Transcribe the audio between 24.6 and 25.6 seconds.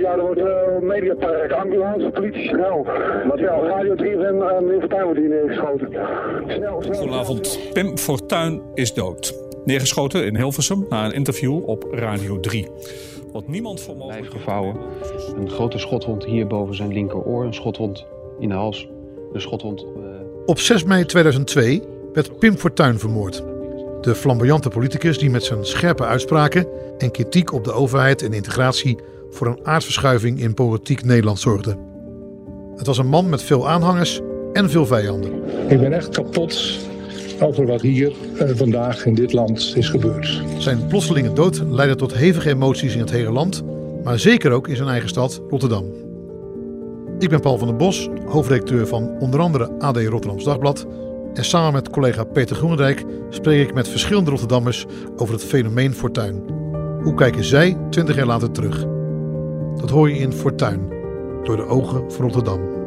politicus die met